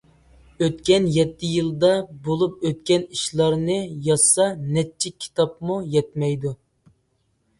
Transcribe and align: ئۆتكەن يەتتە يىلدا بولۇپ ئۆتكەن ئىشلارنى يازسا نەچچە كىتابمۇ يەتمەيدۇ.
ئۆتكەن 0.65 1.03
يەتتە 1.15 1.49
يىلدا 1.55 1.89
بولۇپ 2.27 2.55
ئۆتكەن 2.69 3.05
ئىشلارنى 3.17 3.77
يازسا 4.07 4.47
نەچچە 4.77 5.11
كىتابمۇ 5.27 5.79
يەتمەيدۇ. 5.97 6.55